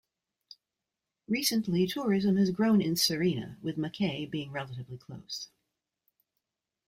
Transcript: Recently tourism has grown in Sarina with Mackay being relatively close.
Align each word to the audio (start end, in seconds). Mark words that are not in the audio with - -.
Recently 1.27 1.85
tourism 1.85 2.35
has 2.37 2.49
grown 2.49 2.81
in 2.81 2.95
Sarina 2.95 3.59
with 3.61 3.77
Mackay 3.77 4.25
being 4.25 4.51
relatively 4.51 4.97
close. 4.97 5.49